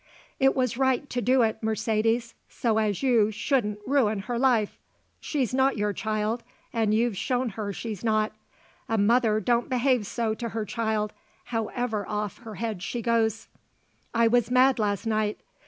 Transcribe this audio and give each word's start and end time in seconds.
"It 0.39 0.55
was 0.55 0.77
right 0.79 1.07
to 1.11 1.21
do 1.21 1.43
it, 1.43 1.61
Mercedes, 1.61 2.33
so 2.49 2.79
as 2.79 3.03
you 3.03 3.29
shouldn't 3.29 3.77
ruin 3.85 4.21
her 4.21 4.39
life. 4.39 4.79
She's 5.19 5.53
not 5.53 5.77
your 5.77 5.93
child, 5.93 6.41
and 6.73 6.91
you've 6.91 7.15
shown 7.15 7.49
her 7.49 7.71
she's 7.71 8.03
not. 8.03 8.31
A 8.89 8.97
mother 8.97 9.39
don't 9.39 9.69
behave 9.69 10.07
so 10.07 10.33
to 10.33 10.49
her 10.49 10.65
child, 10.65 11.13
however 11.43 12.03
off 12.07 12.39
her 12.39 12.55
head 12.55 12.81
she 12.81 13.03
goes." 13.03 13.47
"I 14.11 14.27
was 14.27 14.49
mad 14.49 14.79
last 14.79 15.05
night." 15.05 15.37